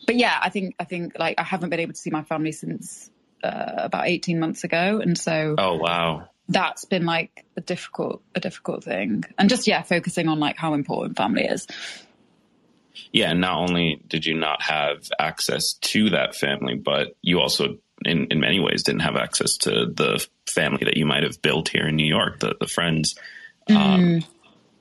But 0.06 0.16
yeah, 0.16 0.38
I 0.40 0.50
think 0.50 0.74
I 0.78 0.84
think 0.84 1.18
like 1.18 1.38
I 1.38 1.42
haven't 1.42 1.70
been 1.70 1.80
able 1.80 1.92
to 1.92 1.98
see 1.98 2.10
my 2.10 2.22
family 2.22 2.52
since 2.52 3.10
uh, 3.42 3.72
about 3.76 4.06
18 4.06 4.38
months 4.38 4.64
ago, 4.64 5.00
and 5.00 5.18
so 5.18 5.54
oh 5.58 5.76
wow, 5.76 6.28
that's 6.48 6.84
been 6.84 7.04
like 7.04 7.44
a 7.56 7.60
difficult 7.60 8.22
a 8.34 8.40
difficult 8.40 8.84
thing, 8.84 9.24
and 9.38 9.50
just 9.50 9.66
yeah, 9.66 9.82
focusing 9.82 10.28
on 10.28 10.38
like 10.38 10.56
how 10.56 10.74
important 10.74 11.16
family 11.16 11.44
is. 11.44 11.66
Yeah, 13.12 13.30
and 13.30 13.40
not 13.40 13.58
only 13.58 14.00
did 14.06 14.24
you 14.24 14.34
not 14.34 14.62
have 14.62 15.08
access 15.18 15.74
to 15.80 16.10
that 16.10 16.34
family, 16.34 16.76
but 16.76 17.16
you 17.20 17.40
also 17.40 17.78
in, 18.04 18.26
in 18.26 18.40
many 18.40 18.60
ways 18.60 18.82
didn't 18.82 19.00
have 19.00 19.16
access 19.16 19.56
to 19.58 19.86
the 19.86 20.26
family 20.46 20.84
that 20.84 20.96
you 20.96 21.06
might 21.06 21.22
have 21.22 21.40
built 21.42 21.68
here 21.68 21.88
in 21.88 21.96
New 21.96 22.06
York, 22.06 22.40
the, 22.40 22.56
the 22.58 22.66
friends. 22.66 23.16
Um, 23.68 23.76
mm. 23.76 24.22
Um, 24.22 24.24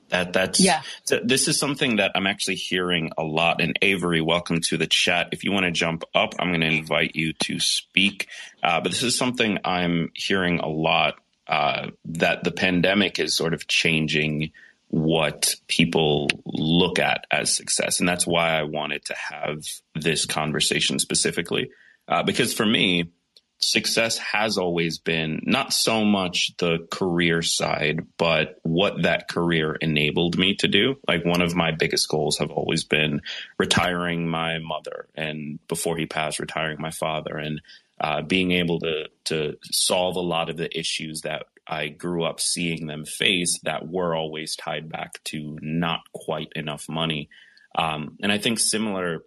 that 0.08 0.32
that's 0.32 0.60
yeah. 0.60 0.82
So 1.04 1.20
this 1.22 1.48
is 1.48 1.58
something 1.58 1.96
that 1.96 2.12
I'm 2.14 2.26
actually 2.26 2.54
hearing 2.54 3.10
a 3.18 3.24
lot. 3.24 3.60
And 3.60 3.76
Avery, 3.82 4.20
welcome 4.20 4.60
to 4.62 4.76
the 4.76 4.86
chat. 4.86 5.30
If 5.32 5.42
you 5.42 5.50
want 5.50 5.64
to 5.64 5.72
jump 5.72 6.04
up, 6.14 6.34
I'm 6.38 6.50
going 6.50 6.60
to 6.60 6.68
invite 6.68 7.16
you 7.16 7.32
to 7.44 7.58
speak. 7.58 8.28
Uh, 8.62 8.80
but 8.80 8.92
this 8.92 9.02
is 9.02 9.18
something 9.18 9.58
I'm 9.64 10.12
hearing 10.14 10.60
a 10.60 10.68
lot. 10.68 11.16
Uh, 11.48 11.90
that 12.04 12.42
the 12.42 12.50
pandemic 12.50 13.20
is 13.20 13.36
sort 13.36 13.54
of 13.54 13.68
changing 13.68 14.50
what 14.88 15.54
people 15.68 16.28
look 16.44 16.98
at 16.98 17.24
as 17.30 17.54
success, 17.54 18.00
and 18.00 18.08
that's 18.08 18.26
why 18.26 18.58
I 18.58 18.64
wanted 18.64 19.04
to 19.06 19.14
have 19.14 19.64
this 19.94 20.26
conversation 20.26 20.98
specifically. 20.98 21.70
Uh, 22.08 22.22
because 22.22 22.52
for 22.52 22.66
me, 22.66 23.10
success 23.58 24.18
has 24.18 24.58
always 24.58 24.98
been 24.98 25.40
not 25.44 25.72
so 25.72 26.04
much 26.04 26.52
the 26.58 26.86
career 26.90 27.42
side, 27.42 28.06
but 28.18 28.60
what 28.62 29.02
that 29.02 29.28
career 29.28 29.74
enabled 29.80 30.38
me 30.38 30.54
to 30.56 30.68
do. 30.68 30.96
Like 31.08 31.24
one 31.24 31.40
of 31.40 31.54
my 31.54 31.72
biggest 31.72 32.08
goals 32.08 32.38
have 32.38 32.50
always 32.50 32.84
been 32.84 33.22
retiring 33.58 34.28
my 34.28 34.58
mother 34.58 35.08
and 35.14 35.58
before 35.68 35.96
he 35.96 36.06
passed, 36.06 36.38
retiring 36.38 36.80
my 36.80 36.90
father 36.90 37.36
and 37.36 37.62
uh, 37.98 38.22
being 38.22 38.52
able 38.52 38.78
to, 38.80 39.04
to 39.24 39.56
solve 39.64 40.16
a 40.16 40.20
lot 40.20 40.50
of 40.50 40.56
the 40.56 40.78
issues 40.78 41.22
that 41.22 41.46
I 41.66 41.88
grew 41.88 42.24
up 42.24 42.40
seeing 42.40 42.86
them 42.86 43.04
face 43.04 43.58
that 43.64 43.88
were 43.88 44.14
always 44.14 44.54
tied 44.54 44.90
back 44.90 45.22
to 45.24 45.58
not 45.62 46.00
quite 46.12 46.52
enough 46.54 46.88
money. 46.88 47.28
Um, 47.76 48.16
and 48.22 48.30
I 48.30 48.38
think 48.38 48.58
similar 48.58 49.24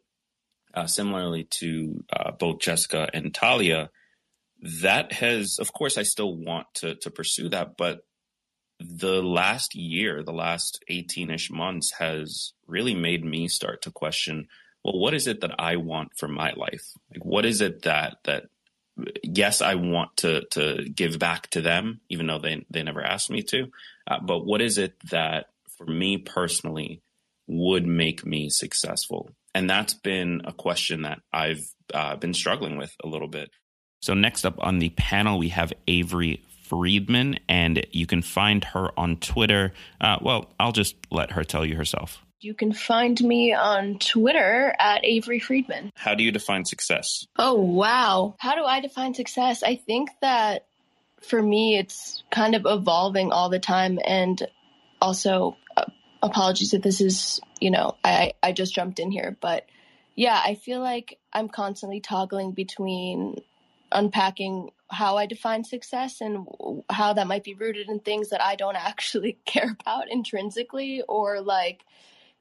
uh, 0.74 0.88
similarly 0.88 1.48
to 1.60 2.04
uh, 2.12 2.32
both 2.32 2.60
Jessica 2.60 3.10
and 3.14 3.34
Talia, 3.34 3.90
that 4.82 5.14
has, 5.14 5.58
of 5.60 5.74
course, 5.74 5.98
I 5.98 6.04
still 6.04 6.36
want 6.36 6.68
to 6.76 6.96
to 6.96 7.10
pursue 7.10 7.50
that, 7.50 7.78
but 7.78 8.02
the 8.80 9.22
last 9.22 9.76
year, 9.76 10.24
the 10.24 10.32
last 10.32 10.84
18 10.88 11.32
ish 11.32 11.52
months 11.52 11.94
has 12.00 12.54
really 12.66 12.96
made 12.96 13.26
me 13.26 13.48
start 13.48 13.82
to 13.82 13.92
question, 13.92 14.48
well, 14.84 14.98
what 14.98 15.14
is 15.14 15.28
it 15.28 15.42
that 15.42 15.60
I 15.60 15.76
want 15.76 16.12
for 16.18 16.28
my 16.28 16.54
life? 16.56 16.94
Like, 17.12 17.26
what 17.26 17.46
is 17.46 17.60
it 17.60 17.82
that, 17.82 18.18
that, 18.24 18.46
yes, 19.22 19.62
I 19.62 19.76
want 19.76 20.16
to, 20.18 20.46
to 20.52 20.90
give 20.90 21.20
back 21.20 21.50
to 21.52 21.62
them, 21.62 22.00
even 22.10 22.28
though 22.28 22.40
they, 22.40 22.66
they 22.70 22.84
never 22.84 23.04
asked 23.04 23.30
me 23.30 23.42
to. 23.44 23.68
Uh, 24.08 24.20
but 24.22 24.46
what 24.46 24.62
is 24.62 24.78
it 24.78 24.96
that 25.10 25.48
for 25.78 25.86
me 25.86 26.18
personally 26.18 27.02
would 27.48 27.86
make 27.86 28.26
me 28.26 28.50
successful? 28.50 29.32
And 29.54 29.70
that's 29.70 29.94
been 29.94 30.42
a 30.46 30.54
question 30.54 31.04
that 31.04 31.20
I've 31.34 31.62
uh, 31.94 32.16
been 32.16 32.34
struggling 32.34 32.78
with 32.78 32.94
a 33.04 33.08
little 33.08 33.28
bit. 33.28 33.50
So, 34.02 34.14
next 34.14 34.46
up 34.46 34.56
on 34.60 34.80
the 34.80 34.90
panel, 34.90 35.38
we 35.38 35.50
have 35.50 35.74
Avery 35.88 36.44
Friedman, 36.64 37.40
and 37.50 37.86
you 37.92 38.06
can 38.06 38.22
find 38.22 38.64
her 38.64 38.98
on 38.98 39.18
Twitter. 39.18 39.74
Uh, 40.00 40.18
well, 40.22 40.52
I'll 40.60 40.72
just 40.72 40.96
let 41.12 41.32
her 41.32 41.44
tell 41.44 41.66
you 41.66 41.76
herself. 41.76 42.24
You 42.42 42.54
can 42.54 42.72
find 42.72 43.20
me 43.22 43.54
on 43.54 44.00
Twitter 44.00 44.74
at 44.80 45.04
Avery 45.04 45.40
Friedman. 45.40 45.92
How 45.96 46.16
do 46.16 46.24
you 46.24 46.32
define 46.32 46.64
success? 46.64 47.26
Oh, 47.38 47.56
wow. 47.56 48.36
How 48.40 48.56
do 48.56 48.64
I 48.64 48.80
define 48.80 49.14
success? 49.14 49.62
I 49.62 49.76
think 49.76 50.10
that 50.22 50.66
for 51.22 51.42
me, 51.42 51.78
it's 51.78 52.24
kind 52.32 52.56
of 52.56 52.66
evolving 52.66 53.34
all 53.34 53.50
the 53.50 53.60
time. 53.60 54.00
And 54.06 54.42
also, 55.02 55.58
uh, 55.76 55.86
apologies 56.24 56.74
if 56.74 56.82
this 56.82 57.02
is 57.02 57.42
you 57.60 57.72
know, 57.72 57.96
I, 58.04 58.34
I 58.42 58.52
just 58.52 58.74
jumped 58.74 59.00
in 59.00 59.12
here, 59.12 59.38
but 59.42 59.66
yeah, 60.16 60.42
I 60.44 60.56
feel 60.56 60.80
like 60.82 61.18
I'm 61.32 61.50
constantly 61.50 62.00
toggling 62.00 62.52
between 62.52 63.42
unpacking 63.92 64.72
how 64.90 65.18
I 65.18 65.26
define 65.26 65.64
success 65.64 66.22
and 66.22 66.48
how 66.90 67.14
that 67.14 67.28
might 67.28 67.44
be 67.44 67.54
rooted 67.54 67.90
in 67.90 68.00
things 68.00 68.30
that 68.30 68.44
I 68.44 68.56
don't 68.56 68.76
actually 68.88 69.38
care 69.46 69.76
about 69.80 70.10
intrinsically 70.10 71.04
or 71.08 71.42
like 71.42 71.84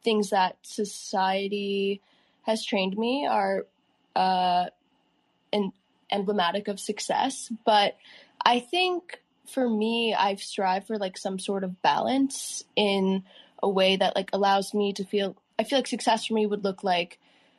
things 0.03 0.31
that 0.31 0.57
society 0.63 2.01
has 2.43 2.65
trained 2.65 2.97
me 2.97 3.27
are 3.27 3.67
uh, 4.17 4.67
emblematic 6.11 6.69
of 6.69 6.81
success. 6.81 7.53
But 7.65 7.97
I 8.45 8.61
think 8.61 9.23
for 9.47 9.69
me, 9.69 10.15
I've 10.15 10.41
strived 10.41 10.87
for 10.87 10.99
like 10.99 11.19
some 11.19 11.39
sort 11.39 11.65
of 11.65 11.81
balance 11.83 12.65
in 12.77 13.25
a 13.63 13.69
way 13.69 13.97
that 13.97 14.17
like 14.17 14.31
allows 14.33 14.75
me 14.75 14.93
to 14.95 15.05
feel 15.05 15.37
I 15.59 15.65
feel 15.65 15.79
like 15.79 15.87
success 15.87 16.27
for 16.27 16.35
me 16.35 16.47
would 16.47 16.65
look 16.65 16.85
like 16.85 17.19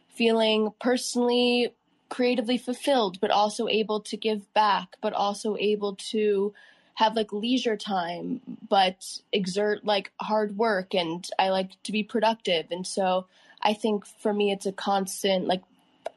feeling 0.09 0.73
personally 0.79 1.73
creatively 2.09 2.57
fulfilled 2.57 3.19
but 3.21 3.31
also 3.31 3.67
able 3.67 3.99
to 4.01 4.17
give 4.17 4.51
back 4.53 4.95
but 5.01 5.13
also 5.13 5.55
able 5.59 5.95
to 5.95 6.53
have 6.95 7.15
like 7.15 7.31
leisure 7.31 7.77
time 7.77 8.41
but 8.67 9.21
exert 9.31 9.85
like 9.85 10.11
hard 10.19 10.57
work 10.57 10.93
and 10.93 11.25
I 11.39 11.49
like 11.49 11.81
to 11.83 11.93
be 11.93 12.03
productive. 12.03 12.65
And 12.71 12.85
so 12.85 13.27
I 13.61 13.73
think 13.73 14.05
for 14.05 14.33
me 14.33 14.51
it's 14.51 14.65
a 14.65 14.73
constant 14.73 15.47
like 15.47 15.63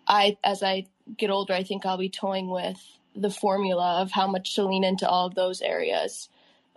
I 0.09 0.39
as 0.43 0.63
I 0.63 0.87
get 1.17 1.31
older 1.31 1.55
I 1.55 1.63
think 1.63 1.87
I'll 1.87 1.99
be 1.99 2.09
toying 2.09 2.51
with 2.51 2.81
the 3.15 3.31
formula 3.31 4.01
of 4.01 4.11
how 4.11 4.27
much 4.27 4.55
to 4.57 4.65
lean 4.65 4.83
into 4.83 5.09
all 5.09 5.27
of 5.27 5.35
those 5.35 5.61
areas 5.61 6.29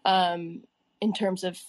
um, 0.04 0.62
in 1.02 1.14
terms 1.14 1.44
of 1.44 1.60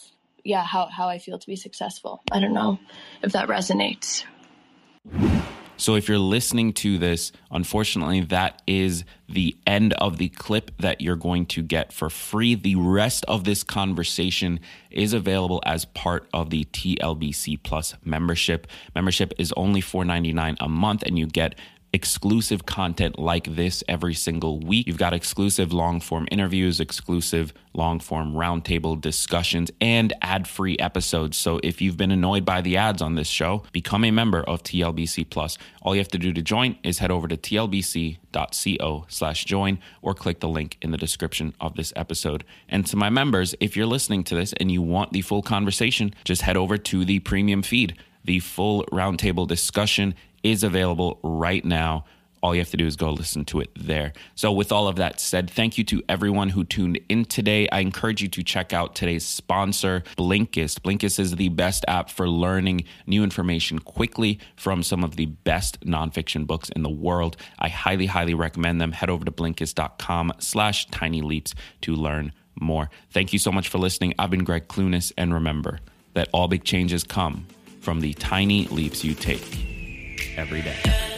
yeah 0.47 0.65
how 0.65 0.87
how 0.87 1.09
I 1.09 1.19
feel 1.19 1.39
to 1.39 1.47
be 1.47 1.57
successful. 1.57 2.23
I 2.33 2.41
don't 2.41 2.55
know 2.55 2.79
if 3.23 3.33
that 3.33 3.49
resonates. 3.49 4.25
So 5.79 5.95
if 5.95 6.09
you're 6.09 6.19
listening 6.19 6.73
to 6.75 6.97
this, 6.97 7.33
unfortunately, 7.51 8.23
that 8.23 8.63
is 8.67 9.05
the 9.29 9.55
end 9.67 9.93
of 9.95 10.17
the 10.17 10.31
clip 10.31 10.71
that 10.79 11.03
you're 11.03 11.17
going 11.17 11.45
to 11.47 11.63
get 11.63 11.93
for 11.93 12.09
free. 12.09 12.55
The 12.55 12.77
rest 12.77 13.27
of 13.27 13.45
this 13.45 13.63
conversation 13.63 14.61
is 14.91 15.13
available 15.13 15.63
as 15.67 15.85
part 15.85 16.29
of 16.33 16.49
the 16.49 16.65
TLBC 16.65 17.63
Plus 17.63 17.95
membership. 18.05 18.67
Membership 18.95 19.35
is 19.39 19.53
only 19.55 19.83
$4.99 19.83 20.57
a 20.61 20.69
month, 20.69 21.03
and 21.03 21.19
you 21.19 21.27
get 21.27 21.57
exclusive 21.97 22.67
content 22.67 23.19
like 23.19 23.57
this 23.57 23.83
every 23.89 24.13
single 24.13 24.61
week. 24.61 24.87
You've 24.87 24.99
got 24.99 25.15
exclusive 25.15 25.73
long 25.73 25.99
form 25.99 26.29
interviews, 26.31 26.79
exclusive 26.79 27.55
long 27.73 28.01
form 28.01 28.35
roundtable 28.35 29.01
discussions, 29.01 29.71
and 29.81 30.13
ad 30.21 30.47
free 30.47 30.77
episodes. 30.79 31.39
So 31.39 31.59
if 31.65 31.81
you've 31.81 31.97
been 31.97 32.11
annoyed 32.11 32.45
by 32.45 32.61
the 32.61 32.77
ads 32.77 33.01
on 33.01 33.15
this 33.15 33.29
show, 33.29 33.63
become 33.73 34.05
a 34.05 34.11
member 34.11 34.43
of 34.43 34.63
TLBC 34.63 35.31
Plus. 35.31 35.57
All 35.81 35.95
you 35.95 36.01
have 36.01 36.09
to 36.09 36.19
do 36.19 36.35
to 36.35 36.43
join 36.43 36.79
is 36.83 36.99
head 36.99 37.11
over 37.11 37.27
to 37.29 37.37
tlbc.co 37.37 39.07
slash 39.09 39.45
join 39.47 39.79
or 40.03 40.13
click 40.13 40.41
the 40.41 40.49
link 40.49 40.77
in 40.83 40.91
the 40.91 40.99
description 40.99 41.55
of 41.63 41.77
this 41.77 41.95
episode. 41.97 42.45
And 42.69 42.87
to 42.89 42.97
my 42.97 43.09
members, 43.09 43.55
if 43.59 43.75
you're 43.75 43.87
listening 43.87 44.23
to 44.25 44.35
this 44.35 44.53
and 44.61 44.71
you 44.71 44.83
want 44.83 45.15
the 45.15 45.23
full 45.23 45.41
conversation, 45.41 46.15
just 46.25 46.43
head 46.43 46.59
over 46.59 46.77
to 46.77 47.07
the 47.07 47.21
premium 47.21 47.63
feed. 47.63 47.97
The 48.23 48.41
full 48.41 48.85
roundtable 48.93 49.47
discussion 49.47 50.15
is 50.47 50.63
available 50.63 51.19
right 51.23 51.65
now. 51.65 52.05
All 52.43 52.55
you 52.55 52.61
have 52.61 52.71
to 52.71 52.77
do 52.77 52.87
is 52.87 52.95
go 52.95 53.11
listen 53.11 53.45
to 53.47 53.61
it 53.61 53.71
there. 53.75 54.13
So, 54.37 54.53
with 54.53 54.71
all 54.71 54.87
of 54.87 54.97
that 54.97 55.19
said, 55.19 55.51
thank 55.51 55.79
you 55.79 55.85
to 55.85 56.03
everyone 56.09 56.51
who 56.51 56.63
tuned 56.63 57.01
in 57.09 57.25
today. 57.25 57.69
I 57.73 57.81
encourage 57.81 58.23
you 58.23 58.29
to 58.29 58.45
check 58.45 58.73
out 58.73 58.95
today's 58.95 59.25
sponsor, 59.25 60.05
Blinkist. 60.17 60.81
Blinkist 60.81 61.19
is 61.19 61.35
the 61.35 61.49
best 61.49 61.85
app 61.89 62.09
for 62.09 62.29
learning 62.29 62.85
new 63.07 63.25
information 63.25 63.81
quickly 63.81 64.39
from 64.55 64.85
some 64.85 65.03
of 65.03 65.17
the 65.17 65.27
best 65.27 65.81
nonfiction 65.81 66.47
books 66.47 66.69
in 66.69 66.83
the 66.83 66.91
world. 66.91 67.37
I 67.59 67.69
highly, 67.69 68.07
highly 68.07 68.35
recommend 68.35 68.81
them. 68.81 68.93
Head 68.93 69.11
over 69.11 69.25
to 69.25 69.33
blinkist.com 69.33 70.35
slash 70.39 70.87
tiny 70.91 71.23
leaps 71.23 71.55
to 71.81 71.95
learn 71.95 72.33
more. 72.61 72.91
Thank 73.11 73.33
you 73.33 73.41
so 73.41 73.51
much 73.51 73.69
for 73.69 73.79
listening. 73.79 74.15
I've 74.21 74.31
been 74.31 74.45
Gregg 74.45 74.69
Clunis, 74.69 75.13
and 75.19 75.35
remember 75.35 75.81
that 76.13 76.29
all 76.33 76.47
big 76.47 76.63
changes 76.63 77.03
come 77.03 77.47
from 77.81 78.01
the 78.01 78.15
tiny 78.15 78.67
leaps 78.69 79.05
you 79.05 79.15
take 79.15 79.76
every 80.37 80.63
day. 80.63 81.16